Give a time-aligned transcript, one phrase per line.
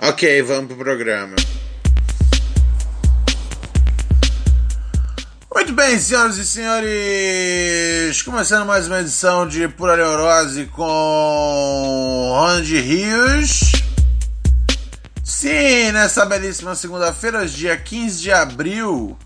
[0.00, 1.36] Ok, vamos pro programa.
[5.54, 13.72] Muito bem, senhoras e senhores, começando mais uma edição de Pura Neurose com Ronald Rios.
[15.22, 19.16] Sim, nessa belíssima segunda-feira, dia 15 de abril.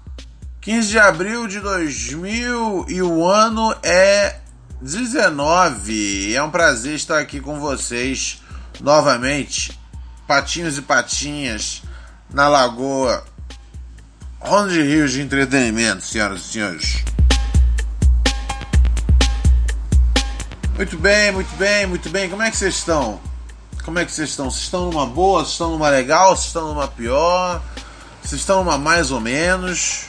[0.61, 4.37] 15 de abril de 2000 e o ano é
[4.83, 6.35] 19.
[6.35, 8.43] É um prazer estar aqui com vocês
[8.81, 9.78] novamente,
[10.29, 11.83] patinhos e patinhas,
[12.31, 13.25] na lagoa
[14.39, 17.05] Ronda de Rios de Entretenimento, senhoras e senhores.
[20.77, 22.29] Muito bem, muito bem, muito bem.
[22.29, 23.19] Como é que vocês estão?
[23.83, 24.51] Como é que vocês estão?
[24.51, 25.41] Vocês estão numa boa?
[25.41, 26.37] Vocês estão numa legal?
[26.37, 27.63] Vocês estão numa pior?
[28.23, 30.05] Vocês estão numa mais ou menos?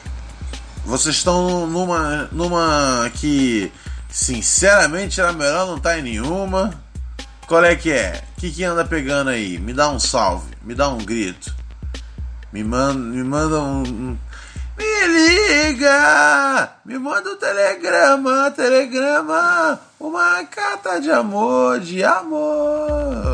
[0.86, 3.72] Vocês estão numa, numa que,
[4.10, 6.89] sinceramente, era melhor não estar em nenhuma?
[7.50, 8.24] Qual é que é?
[8.38, 9.58] O que, que anda pegando aí?
[9.58, 11.52] Me dá um salve, me dá um grito.
[12.54, 14.16] Me manda, me manda um.
[14.78, 16.70] Me liga!
[16.86, 19.82] Me manda um telegrama, telegrama!
[20.00, 23.34] Uma carta de amor, de amor!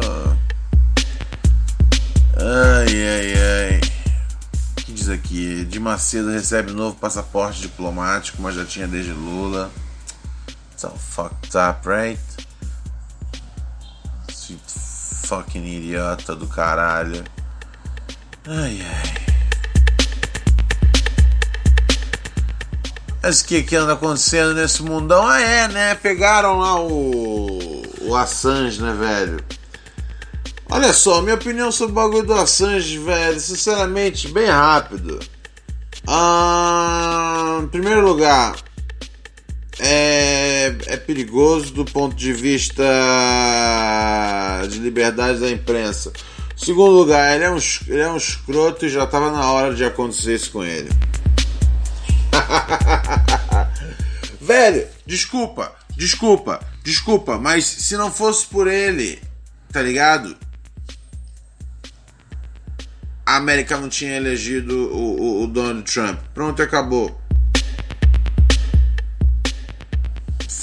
[2.37, 3.81] Ai, ai, ai.
[4.71, 5.65] O que diz aqui?
[5.65, 9.69] De Macedo recebe novo passaporte diplomático, mas já tinha desde Lula.
[10.77, 12.34] So fucked up, right?
[15.25, 17.23] Fucking idiota do caralho.
[18.47, 19.25] Ai, ai.
[23.23, 25.25] Mas o que, que anda acontecendo nesse mundão?
[25.25, 25.95] Ah, é, né?
[25.95, 29.43] Pegaram lá o, o Assange, né, velho?
[30.69, 35.19] Olha só, minha opinião sobre o bagulho do Assange, velho, sinceramente, bem rápido.
[36.07, 38.55] Ah, em primeiro lugar,
[39.79, 42.83] é, é perigoso do ponto de vista
[44.69, 46.11] de liberdade da imprensa.
[46.55, 49.83] Segundo lugar, ele é um, ele é um escroto e já estava na hora de
[49.83, 50.89] acontecer isso com ele.
[54.39, 59.21] Velho, desculpa, desculpa, desculpa, mas se não fosse por ele,
[59.71, 60.37] tá ligado?
[63.25, 66.19] A América não tinha elegido o, o, o Donald Trump.
[66.33, 67.24] Pronto, acabou.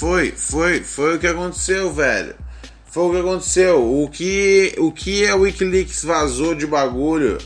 [0.03, 2.35] Foi, foi, foi o que aconteceu, velho.
[2.91, 4.01] Foi o que aconteceu.
[4.03, 7.37] O que, o que a Wikileaks vazou de bagulho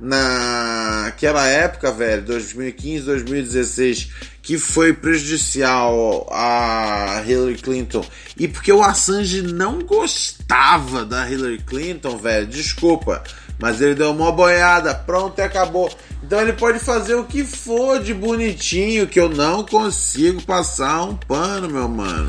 [0.00, 4.10] naquela época, velho, 2015, 2016,
[4.42, 8.04] que foi prejudicial a Hillary Clinton.
[8.36, 13.22] E porque o Assange não gostava da Hillary Clinton, velho, desculpa.
[13.60, 15.90] Mas ele deu uma boiada, pronto e acabou.
[16.22, 21.14] Então ele pode fazer o que for de bonitinho, que eu não consigo passar um
[21.14, 22.28] pano, meu mano.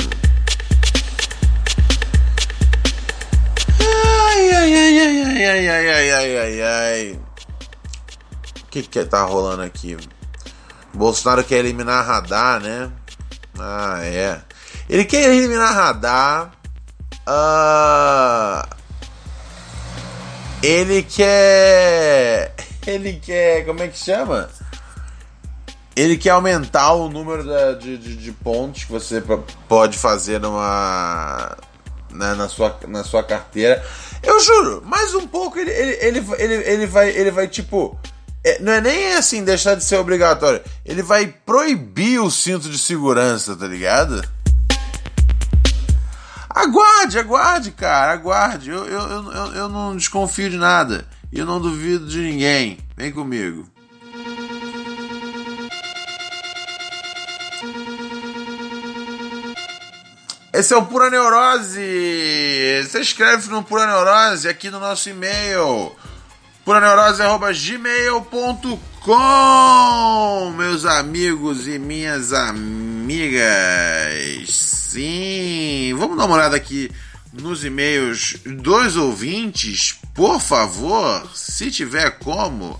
[3.80, 7.20] Ai, ai, ai, ai, ai, ai, ai, ai, ai, ai.
[8.62, 9.98] O que que tá rolando aqui?
[10.94, 12.92] Bolsonaro quer eliminar radar, né?
[13.58, 14.42] Ah, é.
[14.90, 16.52] Ele quer eliminar radar.
[17.28, 18.81] Uh,
[20.64, 22.54] ele quer.
[22.86, 23.64] Ele quer.
[23.66, 24.50] Como é que chama?
[25.96, 29.22] Ele quer aumentar o número da, de, de, de, pontos que você
[29.68, 31.56] pode fazer numa.
[32.10, 33.86] Na, na, sua, na sua carteira.
[34.24, 37.98] Eu juro, mais um pouco ele, ele, ele, ele, ele, vai, ele vai tipo.
[38.44, 40.62] É, não é nem assim deixar de ser obrigatório.
[40.84, 44.22] Ele vai proibir o cinto de segurança, tá ligado?
[46.54, 48.70] Aguarde, aguarde, cara, aguarde.
[48.70, 51.08] Eu, eu, eu, eu não desconfio de nada.
[51.32, 52.78] E eu não duvido de ninguém.
[52.96, 53.68] Vem comigo.
[60.54, 62.84] Esse é o Pura Neurose.
[62.84, 65.96] Você escreve no Pura Neurose aqui no nosso e-mail.
[66.66, 68.91] puraneurose.gmail.com
[70.56, 73.42] Meus amigos e minhas amigas.
[74.48, 76.92] Sim, vamos dar uma olhada aqui
[77.34, 82.80] nos e-mails dos ouvintes, por favor, se tiver como.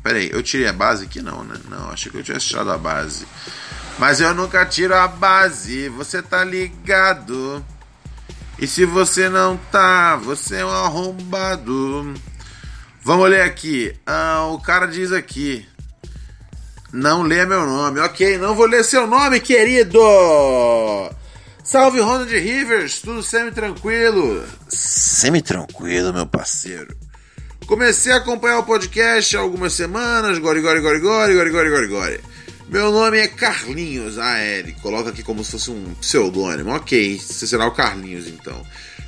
[0.00, 1.20] Peraí, eu tirei a base aqui?
[1.20, 1.56] Não, né?
[1.68, 3.26] Não, achei que eu tivesse tirado a base.
[3.98, 7.64] Mas eu nunca tiro a base, você tá ligado?
[8.60, 12.14] E se você não tá, você é um arrombado.
[13.04, 13.92] Vamos ler aqui.
[14.06, 15.66] Ah, o cara diz aqui.
[16.92, 18.00] Não lê meu nome.
[18.00, 19.98] Ok, não vou ler seu nome, querido.
[21.64, 24.44] Salve Ronald Rivers, tudo semi-tranquilo?
[24.68, 26.96] Semi-tranquilo, meu parceiro.
[27.66, 30.38] Comecei a acompanhar o podcast há algumas semanas.
[30.38, 32.20] Gori, gori, gori, gori, gori, gori, gori, gori.
[32.68, 34.18] Meu nome é Carlinhos.
[34.18, 36.74] Ah, é, ele coloca aqui como se fosse um pseudônimo.
[36.74, 38.64] Ok, você será o Carlinhos então.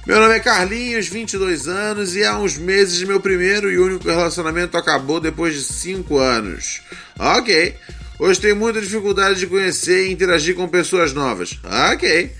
[0.07, 4.77] Meu nome é Carlinhos, 22 anos, e há uns meses meu primeiro e único relacionamento
[4.77, 6.83] acabou depois de 5 anos.
[7.19, 7.75] Ok.
[8.19, 11.59] Hoje tenho muita dificuldade de conhecer e interagir com pessoas novas.
[11.95, 12.31] Ok.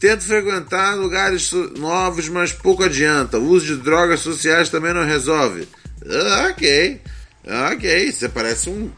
[0.00, 3.38] Tento frequentar lugares novos, mas pouco adianta.
[3.38, 5.68] O uso de drogas sociais também não resolve.
[6.50, 7.00] Ok.
[7.72, 8.10] Ok.
[8.10, 8.90] Você parece um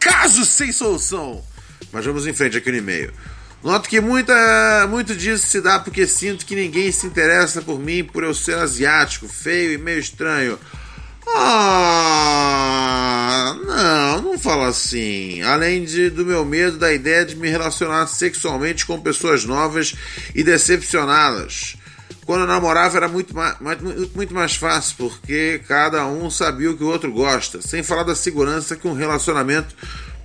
[0.00, 1.44] caso sem solução.
[1.92, 3.12] Mas vamos em frente aqui no e-mail.
[3.62, 8.02] Noto que muita, muito disso se dá porque sinto que ninguém se interessa por mim
[8.02, 10.58] por eu ser asiático, feio e meio estranho.
[11.28, 12.74] Ah,
[13.64, 15.40] não, não fala assim.
[15.42, 19.94] Além de, do meu medo da ideia de me relacionar sexualmente com pessoas novas
[20.34, 21.76] e decepcioná-las.
[22.26, 23.56] Quando eu namorava era muito mais,
[24.14, 28.14] muito mais fácil, porque cada um sabia o que o outro gosta, sem falar da
[28.14, 29.74] segurança que um relacionamento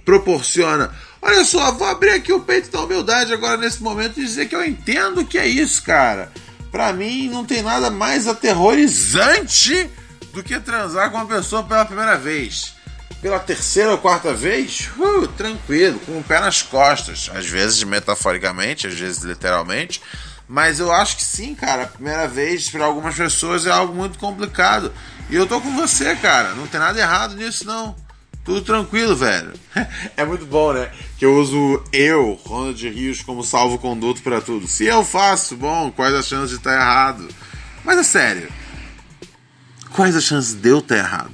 [0.05, 0.91] proporciona.
[1.21, 4.55] Olha só, vou abrir aqui o peito da humildade agora nesse momento e dizer que
[4.55, 6.31] eu entendo que é isso, cara.
[6.71, 9.89] Para mim não tem nada mais aterrorizante
[10.33, 12.75] do que transar com uma pessoa pela primeira vez.
[13.21, 17.31] Pela terceira ou quarta vez, uh, tranquilo, com o pé nas costas.
[17.33, 20.01] Às vezes metaforicamente, às vezes literalmente.
[20.47, 21.83] Mas eu acho que sim, cara.
[21.83, 24.93] A primeira vez para algumas pessoas é algo muito complicado.
[25.29, 26.53] E eu tô com você, cara.
[26.53, 27.95] Não tem nada errado nisso, não.
[28.47, 29.51] Tudo tranquilo, velho.
[30.15, 30.89] É muito bom, né?
[31.17, 34.69] Que eu uso eu, Ronald Rios, como salvo-conduto para tudo.
[34.69, 37.27] Se eu faço, bom, quais as chances de estar tá errado?
[37.83, 38.49] Mas é sério.
[39.91, 41.31] Quais as chances de eu estar tá errado?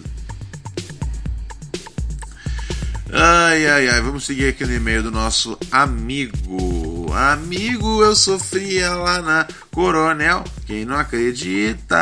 [3.13, 4.01] Ai, ai, ai.
[4.01, 7.13] Vamos seguir aqui no e-mail do nosso amigo.
[7.13, 10.43] Amigo, eu sofria lá na Coronel.
[10.65, 11.95] Quem não acredita?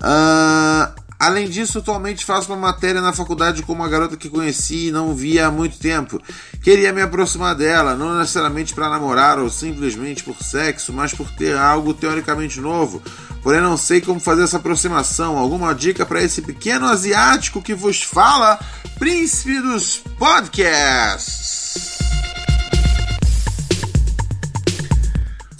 [0.00, 0.93] Ah.
[1.18, 5.14] Além disso, atualmente faço uma matéria na faculdade com uma garota que conheci e não
[5.14, 6.20] via há muito tempo.
[6.62, 11.56] Queria me aproximar dela, não necessariamente para namorar ou simplesmente por sexo, mas por ter
[11.56, 13.02] algo teoricamente novo.
[13.42, 15.38] Porém, não sei como fazer essa aproximação.
[15.38, 18.58] Alguma dica para esse pequeno asiático que vos fala,
[18.98, 21.98] príncipe dos podcasts?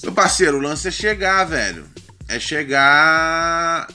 [0.03, 1.87] Meu parceiro, o lance é chegar, velho.
[2.29, 3.87] É chegar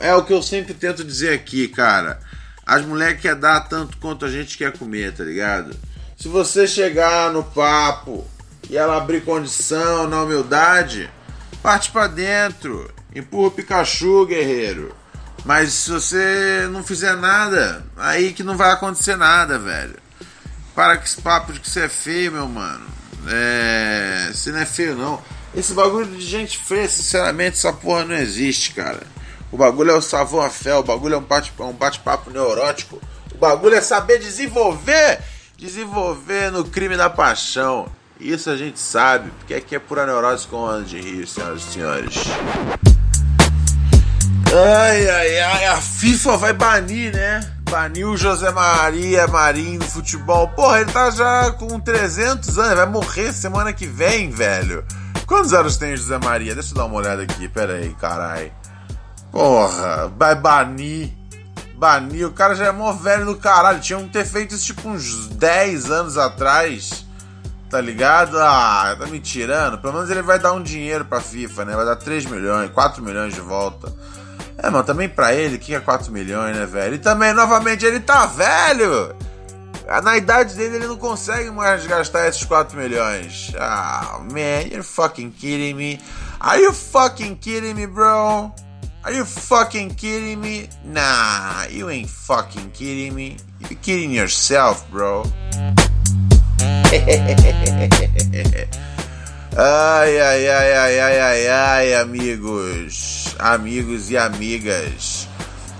[0.00, 2.20] é o que eu sempre tento dizer aqui, cara.
[2.66, 5.76] As mulheres querem dar tanto quanto a gente quer comer, tá ligado?
[6.16, 8.26] Se você chegar no papo
[8.68, 11.10] e ela abrir condição na humildade,
[11.62, 14.94] parte para dentro, empurra o Pikachu, guerreiro.
[15.44, 19.96] Mas se você não fizer nada, aí que não vai acontecer nada, velho.
[20.74, 22.86] Para com esse papo de que você é feio, meu mano.
[23.26, 24.30] É.
[24.32, 25.22] Você não é feio, não.
[25.54, 29.00] Esse bagulho de gente feia, sinceramente, essa porra não existe, cara.
[29.52, 33.00] O bagulho é o savon a fé, o bagulho é um bate-papo um bate neurótico.
[33.34, 35.20] O bagulho é saber desenvolver,
[35.56, 37.86] desenvolver no crime da paixão.
[38.20, 41.72] Isso a gente sabe, porque aqui é pura neurose com ano de rio, senhoras e
[41.72, 42.14] senhores.
[44.52, 47.40] Ai, ai, ai, a FIFA vai banir, né?
[47.70, 50.48] Baniu o José Maria Marinho do futebol.
[50.48, 54.84] Porra, ele tá já com 300 anos, vai morrer semana que vem, velho.
[55.24, 56.54] Quantos anos tem o José Maria?
[56.54, 58.59] Deixa eu dar uma olhada aqui, pera aí, caralho.
[59.30, 61.10] Porra, vai banir.
[61.74, 62.26] Banir.
[62.26, 63.80] O cara já é mó velho do caralho.
[63.80, 67.06] Tinham que ter feito isso tipo uns 10 anos atrás.
[67.70, 68.36] Tá ligado?
[68.38, 69.78] Ah, tá me tirando.
[69.78, 71.76] Pelo menos ele vai dar um dinheiro pra FIFA, né?
[71.76, 73.94] Vai dar 3 milhões, 4 milhões de volta.
[74.58, 76.96] É, mano, também pra ele, que é 4 milhões, né, velho?
[76.96, 79.14] E também, novamente, ele tá velho!
[80.02, 83.52] Na idade dele, ele não consegue mais gastar esses 4 milhões.
[83.58, 86.00] Ah, man, you're fucking kidding me.
[86.38, 88.52] Are you fucking kidding me, bro?
[89.02, 90.68] Are you fucking kidding me?
[90.84, 93.38] Nah, you ain't fucking kidding me.
[93.58, 95.22] You're kidding yourself, bro.
[99.56, 105.26] ai, ai, ai, ai, ai, ai, ai, amigos, amigos e amigas.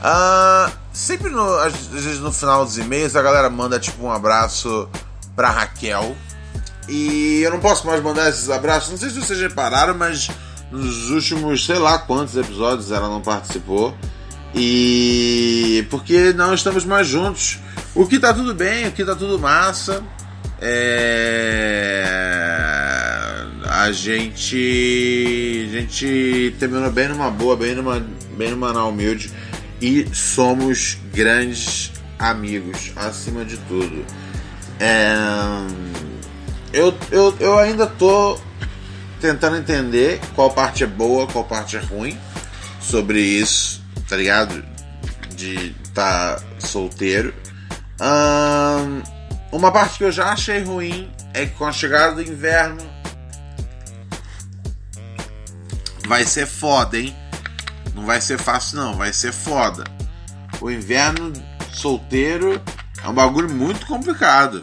[0.02, 4.88] Ah, sempre no, às vezes no final dos e-mails a galera manda tipo um abraço
[5.36, 6.16] pra Raquel.
[6.88, 8.88] E eu não posso mais mandar esses abraços.
[8.90, 10.30] Não sei se vocês repararam, mas
[10.70, 13.94] nos últimos sei lá quantos episódios ela não participou.
[14.54, 17.58] E porque não estamos mais juntos.
[17.94, 20.02] O que tá tudo bem, o que tá tudo massa.
[20.60, 22.04] É...
[23.68, 24.56] A gente.
[25.68, 28.04] A gente terminou bem numa boa, bem numa,
[28.36, 29.30] bem numa na humilde.
[29.80, 34.04] E somos grandes amigos, acima de tudo.
[34.78, 35.14] É...
[36.72, 38.38] Eu, eu, eu ainda tô
[39.20, 42.18] tentando entender qual parte é boa, qual parte é ruim
[42.80, 44.64] sobre isso, tá ligado?
[45.34, 47.34] De estar tá solteiro.
[48.00, 49.02] Um,
[49.52, 52.82] uma parte que eu já achei ruim é que com a chegada do inverno
[56.06, 57.14] vai ser foda, hein?
[57.94, 59.84] Não vai ser fácil, não, vai ser foda.
[60.60, 61.32] O inverno
[61.72, 62.60] solteiro
[63.02, 64.62] é um bagulho muito complicado.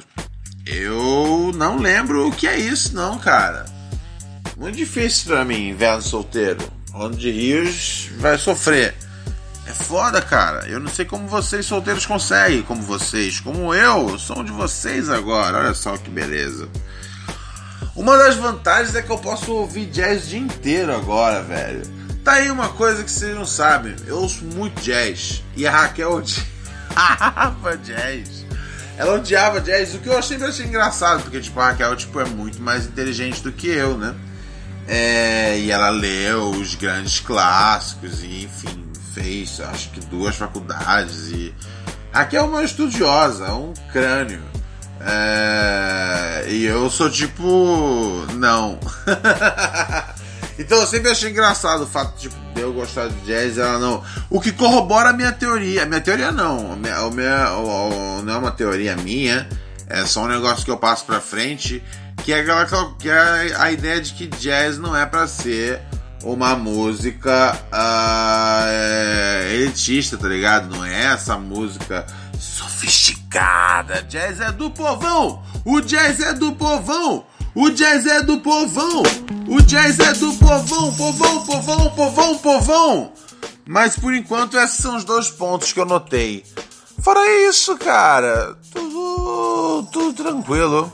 [0.65, 3.76] Eu não lembro o que é isso, não, cara.
[4.57, 6.57] Muito difícil para mim, inverno solteiro.
[6.91, 8.95] Rolando de Rios vai sofrer.
[9.67, 10.67] É foda, cara.
[10.67, 14.51] Eu não sei como vocês solteiros conseguem, como vocês, como eu, eu sou um de
[14.51, 15.59] vocês agora.
[15.59, 16.67] Olha só que beleza.
[17.95, 21.83] Uma das vantagens é que eu posso ouvir jazz o dia inteiro agora, velho.
[22.23, 23.95] Tá aí uma coisa que vocês não sabem.
[24.07, 25.43] Eu ouço muito jazz.
[25.55, 28.45] E a Raquel odiava jazz.
[28.97, 32.25] Ela odiava jazz, o que eu achei, achei engraçado, porque tipo, a Raquel tipo, é
[32.25, 34.15] muito mais inteligente do que eu, né?
[34.87, 41.53] É, e ela leu os grandes clássicos e enfim, fez acho que duas faculdades e
[42.13, 44.41] aqui é uma estudiosa, um crânio.
[44.99, 48.25] É, e eu sou tipo.
[48.33, 48.79] Não.
[50.57, 54.03] então eu sempre achei engraçado o fato tipo, de eu gostar de jazz ela não.
[54.29, 55.85] O que corrobora a minha teoria.
[55.85, 56.73] Minha teoria não.
[56.73, 57.49] A minha,
[58.23, 59.47] não é uma teoria minha.
[59.87, 61.81] É só um negócio que eu passo pra frente
[62.23, 65.81] que é aquela que é a ideia de que jazz não é para ser
[66.23, 70.75] uma música uh, elitista, tá ligado?
[70.75, 72.05] Não é essa música
[72.39, 74.03] sofisticada.
[74.03, 75.43] Jazz é do povão.
[75.63, 77.25] O jazz é do povão.
[77.55, 79.03] O jazz é do povão.
[79.47, 80.93] O jazz é do povão.
[80.93, 83.13] Povão, povão, povão, povão.
[83.65, 86.43] Mas por enquanto esses são os dois pontos que eu notei.
[87.01, 90.91] Fora isso, cara, tudo, tudo tranquilo.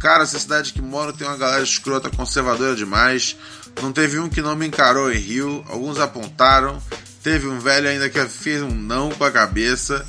[0.06, 3.36] Cara, essa cidade que moro tem uma galera escrota, conservadora demais.
[3.82, 5.66] Não teve um que não me encarou e riu.
[5.68, 6.80] Alguns apontaram.
[7.24, 10.06] Teve um velho ainda que fez um não com a cabeça.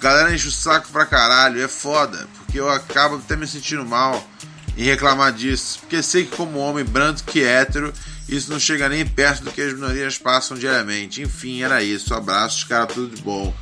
[0.00, 1.62] Galera enche o saco pra caralho.
[1.62, 4.28] É foda, porque eu acabo até me sentindo mal
[4.76, 5.78] em reclamar disso.
[5.78, 7.92] Porque sei que, como homem branco que hétero,
[8.28, 11.22] isso não chega nem perto do que as minorias passam diariamente.
[11.22, 12.12] Enfim, era isso.
[12.14, 13.54] Abraços, cara, tudo de bom.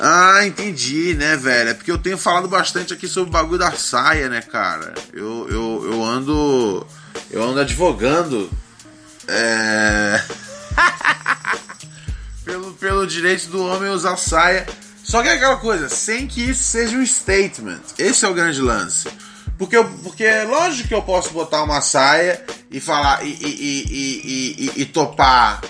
[0.00, 1.70] Ah, entendi, né, velho?
[1.70, 4.94] É porque eu tenho falado bastante aqui sobre o bagulho da saia, né, cara?
[5.12, 6.86] Eu, eu, eu ando.
[7.30, 8.50] Eu ando advogando.
[9.26, 10.22] É.
[12.44, 14.66] pelo, pelo direito do homem usar saia.
[15.02, 17.80] Só que é aquela coisa, sem que isso seja um statement.
[17.98, 19.08] Esse é o grande lance.
[19.58, 24.82] Porque, eu, porque lógico que eu posso botar uma saia e falar e, e, e,
[24.82, 25.62] e, topar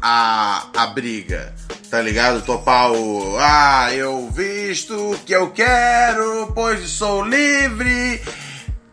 [0.00, 1.54] a, a briga,
[1.94, 2.42] tá ligado?
[2.42, 3.36] Topar o.
[3.38, 8.20] Ah, eu visto o que eu quero, pois sou livre.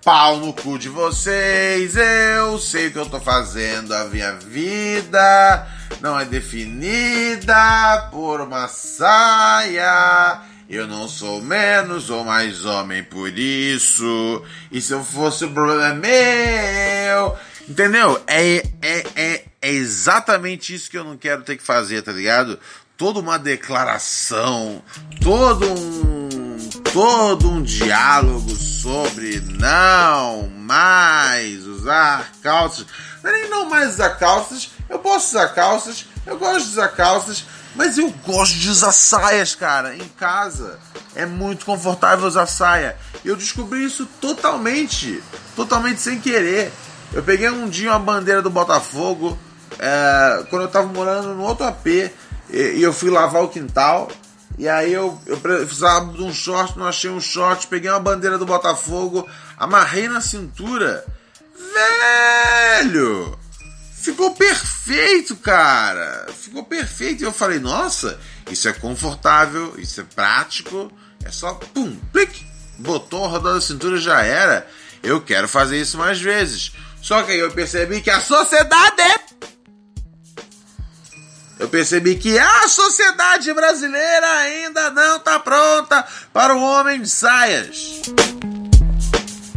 [0.06, 5.68] Pau no cu de vocês, eu sei o que eu tô fazendo, a minha vida
[6.00, 10.42] não é definida por uma saia.
[10.70, 14.44] Eu não sou menos ou mais homem por isso.
[14.72, 17.36] E se eu fosse o problema é meu.
[17.68, 18.22] Entendeu?
[18.28, 22.60] É, é, é, é exatamente isso que eu não quero ter que fazer, tá ligado?
[23.02, 24.80] Toda uma declaração,
[25.24, 26.60] todo um,
[26.94, 32.86] todo um diálogo sobre não mais usar calças.
[33.24, 36.90] Não é nem não mais usar calças, eu posso usar calças, eu gosto de usar
[36.90, 37.44] calças,
[37.76, 40.78] mas eu gosto de usar saias, cara, em casa.
[41.16, 42.96] É muito confortável usar saia.
[43.26, 45.24] Eu descobri isso totalmente,
[45.56, 46.72] totalmente sem querer.
[47.12, 49.40] Eu peguei um dia uma bandeira do Botafogo,
[49.80, 51.88] é, quando eu tava morando no outro AP,
[52.52, 54.12] e, eu fui lavar o quintal.
[54.58, 58.38] E aí eu, eu precisava de um short, não achei um short, peguei uma bandeira
[58.38, 59.28] do Botafogo,
[59.58, 61.06] amarrei na cintura.
[61.74, 63.40] Velho!
[64.02, 66.28] Ficou perfeito, cara.
[66.36, 67.22] Ficou perfeito.
[67.22, 70.92] E eu falei, nossa, isso é confortável, isso é prático.
[71.24, 72.44] É só pum, plic,
[72.80, 74.68] botou, rodou a cintura já era.
[75.04, 76.72] Eu quero fazer isso mais vezes.
[77.02, 79.02] Só que aí eu percebi que a sociedade.
[81.62, 86.04] Eu percebi que a sociedade brasileira ainda não está pronta
[86.34, 88.02] para o homem de saias.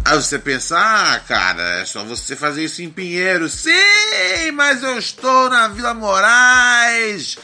[0.05, 3.49] Aí você pensa, ah, cara, é só você fazer isso em Pinheiro.
[3.49, 7.39] Sim, mas eu estou na Vila Moraes.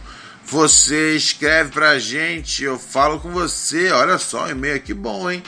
[0.50, 3.90] você escreve pra gente, eu falo com você.
[3.90, 5.42] Olha só, um e-mail aqui bom, hein?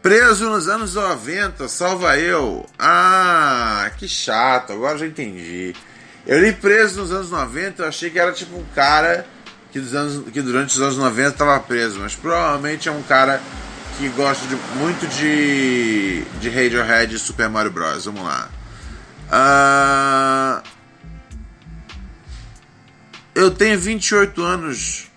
[0.00, 2.64] Preso nos anos 90, salva eu.
[2.78, 5.74] Ah, que chato, agora já entendi.
[6.26, 9.26] Eu li preso nos anos 90, eu achei que era tipo um cara
[9.70, 13.42] que, anos, que durante os anos 90 estava preso, mas provavelmente é um cara
[13.98, 18.04] que gosta de, muito de, de Radiohead e Super Mario Bros.
[18.04, 18.48] Vamos lá.
[19.28, 20.76] Uh
[23.36, 25.08] eu tenho 28 anos.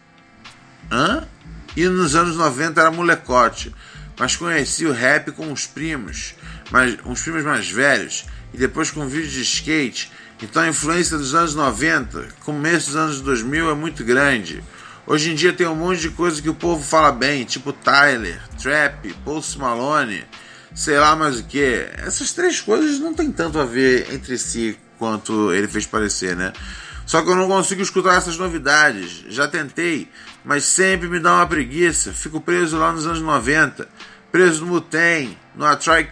[0.91, 1.25] Hã?
[1.73, 3.73] E nos anos 90 era molecote.
[4.19, 6.35] Mas conheci o rap com os primos,
[6.69, 10.11] mas, uns primos mais velhos, e depois com vídeos de skate.
[10.43, 14.61] Então a influência dos anos 90, começo dos anos 2000 é muito grande.
[15.09, 18.39] Hoje em dia tem um monte de coisa que o povo fala bem, tipo Tyler,
[18.61, 20.23] Trap, Post Malone,
[20.75, 21.89] sei lá mais o que.
[21.97, 26.53] Essas três coisas não tem tanto a ver entre si quanto ele fez parecer, né?
[27.07, 29.25] Só que eu não consigo escutar essas novidades.
[29.29, 30.07] Já tentei,
[30.45, 32.13] mas sempre me dá uma preguiça.
[32.13, 33.89] Fico preso lá nos anos 90.
[34.31, 36.11] Preso no Mutem, no Tribe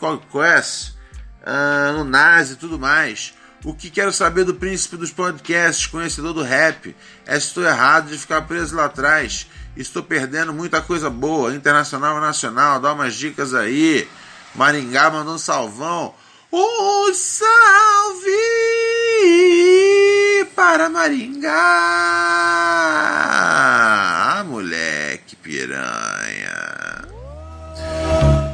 [0.00, 0.94] Called Quest,
[1.42, 3.34] uh, no Nazi e tudo mais.
[3.64, 6.94] O que quero saber do príncipe dos podcasts, conhecedor do rap,
[7.26, 9.46] é se estou errado de ficar preso lá atrás.
[9.76, 12.78] Estou perdendo muita coisa boa, internacional e nacional.
[12.78, 14.06] Dá umas dicas aí.
[14.54, 16.14] Maringá mandou um salvão.
[16.52, 18.30] Um salve!
[20.54, 21.50] para Maringá.
[24.38, 27.04] Ah, moleque piranha.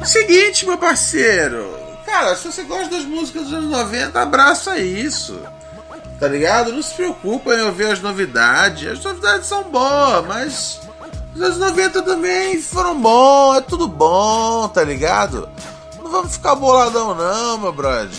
[0.03, 1.80] Seguinte, meu parceiro.
[2.11, 5.39] Cara, se você gosta das músicas dos anos 90, abraça isso.
[6.19, 6.73] Tá ligado?
[6.73, 8.91] Não se preocupa em ouvir as novidades.
[8.91, 10.81] As novidades são boas, mas
[11.33, 13.57] os anos 90 também foram bons.
[13.57, 15.47] É tudo bom, tá ligado?
[16.03, 18.11] Não vamos ficar boladão, não, meu brother.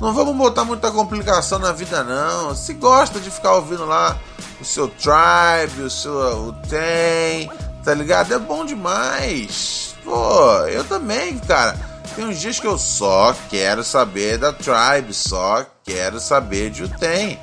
[0.00, 2.54] Não vamos botar muita complicação na vida, não.
[2.54, 4.16] Se gosta de ficar ouvindo lá
[4.60, 7.50] o seu Tribe, o seu o Tem,
[7.82, 8.32] tá ligado?
[8.32, 9.96] É bom demais.
[10.04, 11.95] Pô, eu também, cara.
[12.16, 16.88] Tem uns dias que eu só quero saber da Tribe, só quero saber de o
[16.88, 17.38] Tem.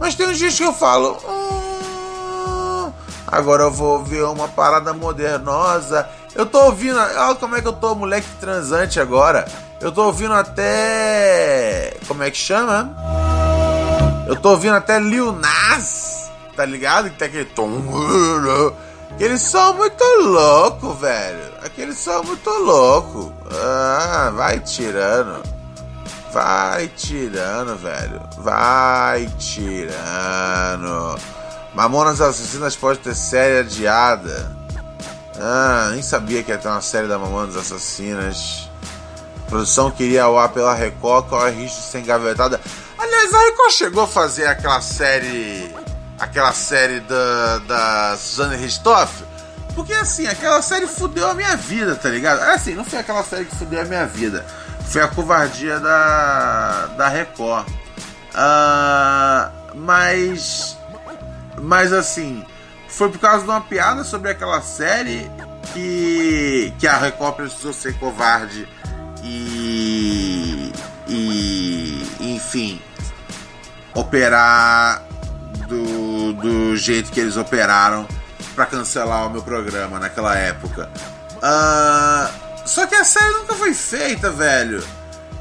[0.00, 1.16] Mas tem uns dias que eu falo.
[1.24, 2.92] Hum,
[3.26, 6.08] Agora eu vou ouvir uma parada modernosa.
[6.34, 9.46] Eu tô ouvindo, olha como é que eu tô, moleque transante agora.
[9.80, 11.94] Eu tô ouvindo até.
[12.06, 12.94] Como é que chama?
[14.26, 17.10] Eu tô ouvindo até Lil Nas, tá ligado?
[17.10, 17.68] Que tem aquele tom.
[19.16, 21.50] Aqueles são muito louco, velho.
[21.64, 23.32] Aqueles são muito louco.
[23.50, 25.42] Ah, vai tirando.
[26.30, 28.20] Vai tirando, velho.
[28.36, 31.18] Vai tirando.
[31.74, 34.54] Mamonas Assassinas pode ter série adiada.
[35.40, 38.68] Ah, nem sabia que ia ter uma série da Mamonas Assassinas.
[39.46, 42.60] A produção queria ao ar pela Record, corre risco de ser engavetada.
[42.98, 45.74] Aliás, a Record chegou a fazer aquela série.
[46.18, 49.22] Aquela série da, da Suzane Ristoff.
[49.74, 52.42] Porque assim, aquela série fudeu a minha vida, tá ligado?
[52.42, 54.46] É assim, não foi aquela série que fudeu a minha vida.
[54.88, 57.68] Foi a covardia da, da Record.
[57.68, 60.76] Uh, mas
[61.58, 62.44] mas assim,
[62.88, 65.30] foi por causa de uma piada sobre aquela série
[65.72, 68.68] que, que a Record precisou ser covarde
[69.22, 70.72] e,
[71.08, 72.80] e enfim,
[73.94, 75.02] operar
[76.32, 78.06] do, jeito que eles operaram
[78.54, 80.90] para cancelar o meu programa naquela época.
[81.36, 84.84] Uh, só que a série nunca foi feita, velho.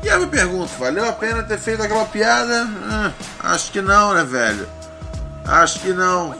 [0.04, 2.66] E eu me pergunto, valeu a pena ter feito aquela piada?
[2.66, 4.68] Uh, acho que não, né, velho?
[5.46, 6.36] Acho que não.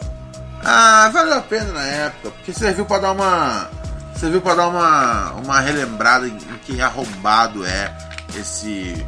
[0.64, 3.70] Ah, valeu a pena na época, porque serviu para dar uma.
[4.16, 7.96] Serviu para dar uma, uma relembrada em, em que arrombado é
[8.36, 9.06] esse.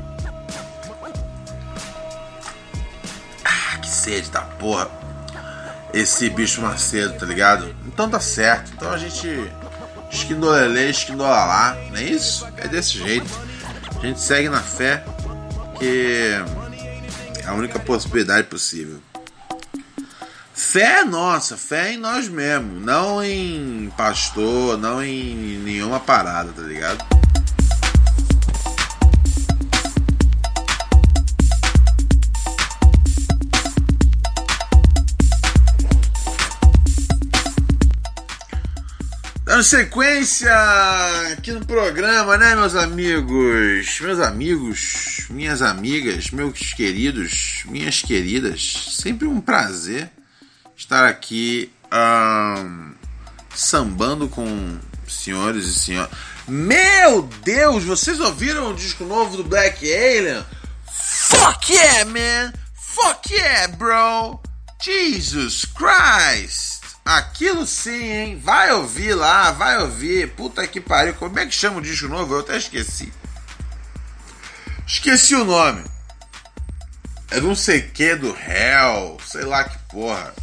[3.43, 4.87] Ah, que sede da porra.
[5.93, 7.75] Esse bicho Macedo, tá ligado?
[7.85, 8.71] Então tá certo.
[8.75, 9.51] Então a gente.
[10.09, 12.47] Esquindolele, esquindolalá, não é isso?
[12.57, 13.29] É desse jeito.
[13.97, 15.03] A gente segue na fé,
[15.77, 16.39] que
[17.43, 19.01] é a única possibilidade possível.
[20.53, 26.51] Fé é nossa, fé é em nós mesmos, não em pastor, não em nenhuma parada,
[26.51, 27.16] tá ligado?
[39.57, 40.53] Dando sequência
[41.33, 43.99] aqui no programa, né, meus amigos?
[43.99, 50.11] Meus amigos, minhas amigas, meus queridos, minhas queridas, sempre um prazer
[50.75, 52.93] estar aqui um,
[53.55, 56.11] sambando com senhores e senhoras.
[56.47, 60.45] Meu Deus, vocês ouviram o disco novo do Black Alien?
[60.85, 62.53] Fuck yeah, man!
[62.75, 64.39] Fuck yeah, bro!
[64.79, 66.76] Jesus Christ!
[67.07, 68.41] Aquilo sim, hein?
[68.43, 70.29] Vai ouvir lá, vai ouvir.
[70.33, 71.13] Puta que pariu.
[71.13, 72.33] Como é que chama o disco novo?
[72.33, 73.13] Eu até esqueci.
[74.85, 75.85] Esqueci o nome.
[77.31, 80.33] É não sei que do Hell, sei lá que porra.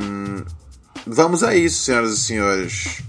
[1.06, 3.04] vamos a isso, senhoras e senhores.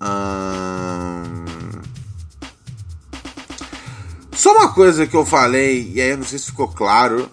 [0.00, 1.44] Hum,
[4.32, 7.30] só uma coisa que eu falei, e aí eu não sei se ficou claro,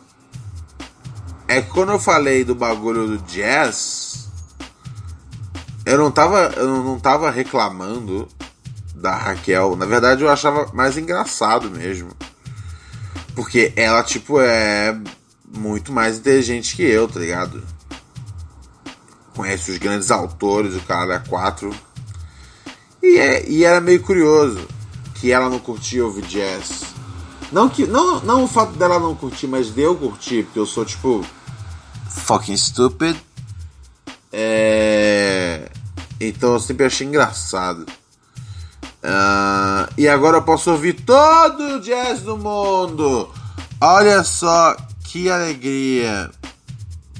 [1.47, 4.29] é que quando eu falei do bagulho do jazz,
[5.85, 8.27] eu não tava, eu não tava reclamando
[8.95, 9.75] da Raquel.
[9.75, 12.11] Na verdade, eu achava mais engraçado mesmo.
[13.35, 14.97] Porque ela, tipo, é
[15.53, 17.61] muito mais inteligente que eu, tá ligado?
[19.35, 21.73] Conhece os grandes autores, o cara é quatro.
[23.01, 24.67] E, é, e era meio curioso
[25.15, 26.83] que ela não curtia ouvir jazz.
[27.51, 27.85] Não que.
[27.85, 31.25] Não, não o fato dela não curtir, mas de eu curtir, porque eu sou tipo.
[32.09, 33.17] Fucking stupid.
[34.31, 35.69] É.
[36.19, 37.85] Então eu sempre achei engraçado.
[39.03, 43.29] Uh, e agora eu posso ouvir todo o jazz do mundo.
[43.79, 46.29] Olha só que alegria,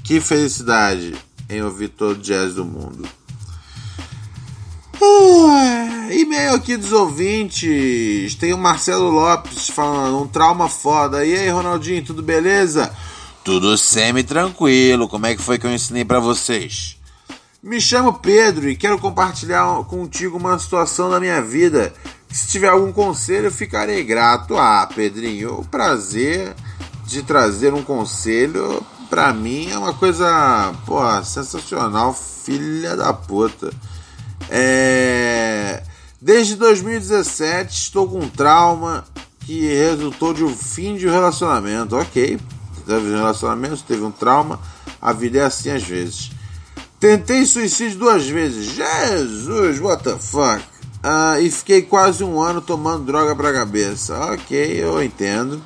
[0.03, 1.15] que felicidade
[1.51, 3.07] em ouvir todo o jazz do mundo.
[5.01, 8.35] Uh, e-mail aqui dos ouvintes.
[8.35, 11.25] Tem o Marcelo Lopes falando um trauma foda.
[11.25, 12.93] E aí, Ronaldinho, tudo beleza?
[13.43, 15.09] Tudo semi-tranquilo.
[15.09, 16.97] Como é que foi que eu ensinei para vocês?
[17.63, 21.93] Me chamo Pedro e quero compartilhar contigo uma situação da minha vida.
[22.29, 24.57] Se tiver algum conselho, eu ficarei grato.
[24.57, 26.55] Ah, Pedrinho, o prazer
[27.05, 33.69] de trazer um conselho para mim é uma coisa, pô, sensacional, filha da puta.
[34.49, 35.83] É...
[36.21, 39.03] Desde 2017 estou com um trauma
[39.41, 41.97] que resultou de um fim de um relacionamento.
[41.97, 42.39] Ok,
[42.87, 44.61] teve um relacionamento, teve um trauma,
[45.01, 46.31] a vida é assim às vezes.
[46.97, 48.75] Tentei suicídio duas vezes.
[48.75, 50.63] Jesus, what the fuck?
[51.03, 54.17] Ah, e fiquei quase um ano tomando droga pra cabeça.
[54.33, 55.61] Ok, eu entendo.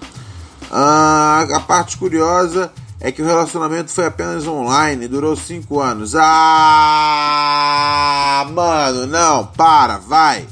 [0.72, 6.14] Ah, a parte curiosa é que o relacionamento foi apenas online, durou cinco anos.
[6.16, 6.26] Ah,
[8.52, 10.48] mano, não, para, vai.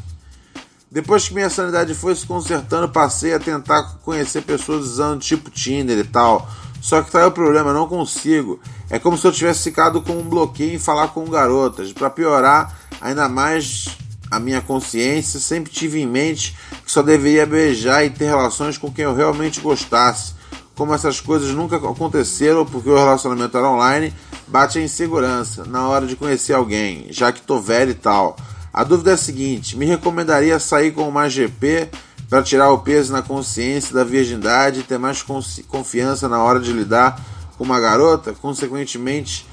[0.91, 5.97] Depois que minha sanidade foi se consertando, passei a tentar conhecer pessoas usando tipo Tinder
[5.97, 6.47] e tal.
[6.79, 8.59] Só que tá aí o problema, não consigo.
[8.89, 11.93] É como se eu tivesse ficado com um bloqueio em falar com garotas.
[11.93, 13.87] Para piorar ainda mais
[14.29, 18.91] a minha consciência, sempre tive em mente que só deveria beijar e ter relações com
[18.91, 20.33] quem eu realmente gostasse.
[20.75, 24.13] Como essas coisas nunca aconteceram porque o relacionamento era online,
[24.47, 28.35] bate a insegurança na hora de conhecer alguém, já que tô velho e tal.
[28.73, 31.89] A dúvida é a seguinte: me recomendaria sair com uma GP
[32.27, 35.23] para tirar o peso na consciência da virgindade e ter mais
[35.67, 37.21] confiança na hora de lidar
[37.57, 39.47] com uma garota, consequentemente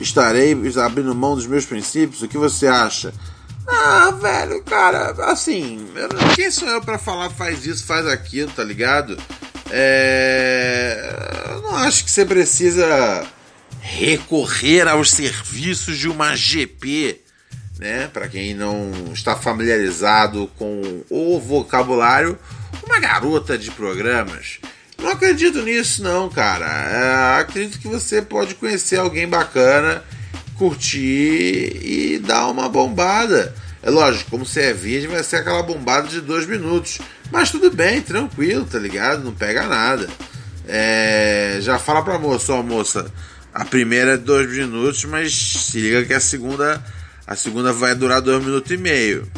[0.00, 2.22] estarei abrindo mão dos meus princípios.
[2.22, 3.12] O que você acha?
[3.68, 5.86] Ah, velho, cara, assim,
[6.34, 9.18] quem sou eu para falar faz isso, faz aquilo, tá ligado?
[9.70, 13.26] É, não acho que você precisa
[13.80, 17.20] recorrer aos serviços de uma GP
[17.78, 18.08] né?
[18.12, 22.38] Para quem não está familiarizado com o vocabulário,
[22.84, 24.58] uma garota de programas.
[24.98, 26.66] Não acredito nisso, não, cara.
[26.66, 30.02] É, acredito que você pode conhecer alguém bacana,
[30.56, 33.54] curtir e dar uma bombada.
[33.86, 36.98] É lógico, como você é virgem, vai ser aquela bombada de dois minutos.
[37.30, 39.22] Mas tudo bem, tranquilo, tá ligado?
[39.22, 40.08] Não pega nada.
[40.66, 43.08] É, já fala pra moça, ó, moça,
[43.54, 46.84] a primeira é dois minutos, mas se liga que a segunda
[47.24, 49.30] a segunda vai durar dois minutos e meio.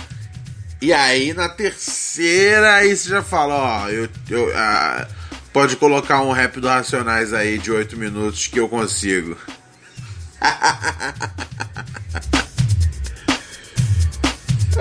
[0.80, 5.06] E aí na terceira, aí você já fala, ó, eu, eu ah,
[5.52, 9.36] pode colocar um rap do Racionais aí de oito minutos que eu consigo.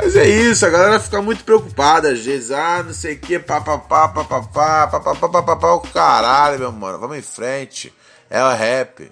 [0.07, 3.37] Mas é isso, a galera fica muito preocupada às vezes, ah, não sei o que,
[3.37, 7.93] papapá, papapá, papapá, papapá, o caralho, meu mano, vamos em frente,
[8.29, 9.11] é o rap.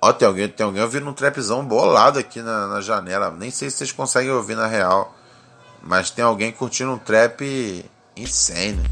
[0.00, 3.30] Ó, tem alguém, tem alguém ouvindo um trapzão bolado aqui na, na janela.
[3.30, 5.14] Nem sei se vocês conseguem ouvir na real.
[5.82, 7.84] Mas tem alguém curtindo um trap
[8.16, 8.82] insane.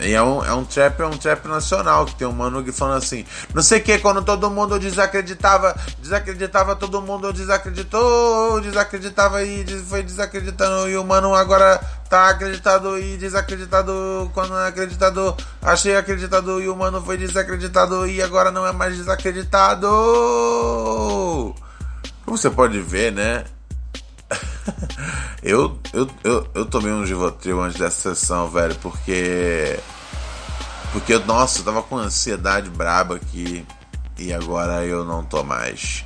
[0.00, 2.70] E é um, é um trap, é um trap nacional, que tem um mano que
[2.70, 9.42] falando assim, não sei o que, quando todo mundo desacreditava, desacreditava, todo mundo desacreditou, desacreditava
[9.42, 15.96] e foi desacreditando, e o mano agora tá acreditado e desacreditado, quando é acreditado, achei
[15.96, 19.88] acreditado, e o mano foi desacreditado e agora não é mais desacreditado.
[22.24, 23.44] Como você pode ver, né?
[25.42, 29.78] eu, eu, eu, eu tomei um Givotril antes dessa sessão, velho, porque.
[30.92, 33.64] Porque, nossa, eu tava com ansiedade braba aqui
[34.18, 36.04] e agora eu não tô mais.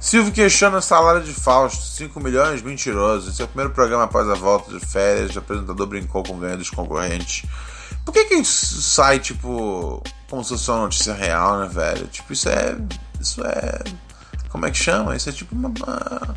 [0.00, 3.30] Silvio questiona salário de Fausto, 5 milhões, mentiroso.
[3.30, 5.34] Esse é o primeiro programa após a volta de férias.
[5.34, 7.44] O apresentador brincou com o ganho dos concorrentes.
[8.04, 12.06] Por que que sai, tipo, como se fosse uma notícia real, né, velho?
[12.06, 12.76] Tipo, isso é.
[13.20, 13.82] Isso é.
[14.48, 15.16] Como é que chama?
[15.16, 16.36] Isso é tipo uma, uma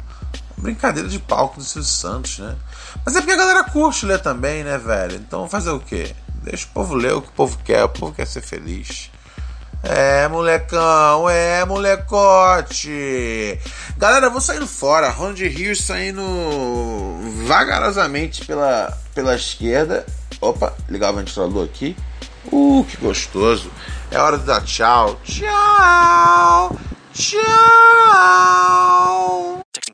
[0.59, 2.55] brincadeira de palco do Silvio Santos, né?
[3.05, 5.15] Mas é porque a galera curte ler também, né, velho?
[5.15, 6.13] Então fazer o quê?
[6.43, 9.09] Deixa o povo ler o que o povo quer, o povo quer ser feliz.
[9.81, 13.57] É, molecão, é, molecote.
[13.97, 15.09] Galera, eu vou saindo fora.
[15.09, 16.21] Ronald Rios saindo
[17.47, 20.05] vagarosamente pela, pela esquerda.
[20.41, 21.95] Opa, ligar o ventilador aqui.
[22.51, 23.71] Uh, que gostoso.
[24.11, 25.17] É hora de dar tchau.
[25.23, 26.77] Tchau.
[27.13, 27.39] Tchau.